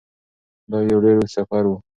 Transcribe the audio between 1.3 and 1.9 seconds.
سفر و.